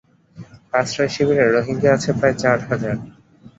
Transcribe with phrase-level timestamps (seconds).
[0.73, 2.95] আশ্রয়শিবিরে Rohingya আছে প্রায় চার হাজার।